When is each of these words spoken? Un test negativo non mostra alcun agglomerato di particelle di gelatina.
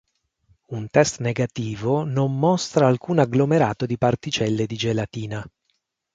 Un 0.69 0.87
test 0.89 1.19
negativo 1.19 2.03
non 2.05 2.35
mostra 2.35 2.87
alcun 2.87 3.19
agglomerato 3.19 3.85
di 3.85 3.99
particelle 3.99 4.65
di 4.65 4.75
gelatina. 4.75 5.47